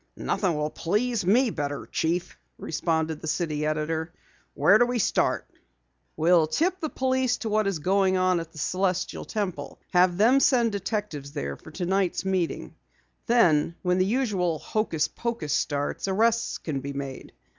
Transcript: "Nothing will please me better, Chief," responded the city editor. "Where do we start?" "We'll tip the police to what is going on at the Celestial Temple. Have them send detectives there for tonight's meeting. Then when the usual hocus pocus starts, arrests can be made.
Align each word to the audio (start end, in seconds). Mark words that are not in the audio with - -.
"Nothing 0.17 0.55
will 0.57 0.71
please 0.71 1.23
me 1.27 1.51
better, 1.51 1.85
Chief," 1.91 2.35
responded 2.57 3.21
the 3.21 3.27
city 3.27 3.67
editor. 3.67 4.11
"Where 4.55 4.79
do 4.79 4.87
we 4.87 4.97
start?" 4.97 5.47
"We'll 6.17 6.47
tip 6.47 6.79
the 6.79 6.89
police 6.89 7.37
to 7.37 7.49
what 7.49 7.67
is 7.67 7.77
going 7.77 8.17
on 8.17 8.39
at 8.39 8.51
the 8.51 8.57
Celestial 8.57 9.25
Temple. 9.25 9.77
Have 9.93 10.17
them 10.17 10.39
send 10.39 10.71
detectives 10.71 11.33
there 11.33 11.55
for 11.55 11.69
tonight's 11.69 12.25
meeting. 12.25 12.73
Then 13.27 13.75
when 13.83 13.99
the 13.99 14.05
usual 14.07 14.57
hocus 14.57 15.07
pocus 15.07 15.53
starts, 15.53 16.07
arrests 16.07 16.57
can 16.57 16.79
be 16.79 16.93
made. 16.93 17.31